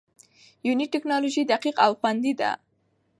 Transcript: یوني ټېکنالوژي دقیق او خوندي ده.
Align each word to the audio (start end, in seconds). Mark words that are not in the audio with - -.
یوني 0.67 0.85
ټېکنالوژي 0.93 1.43
دقیق 1.51 1.75
او 1.85 1.91
خوندي 1.99 2.33
ده. 2.39 2.51